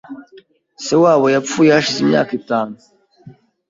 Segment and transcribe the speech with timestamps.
[0.85, 2.73] Se wabo yapfuye hashize imyaka itanu.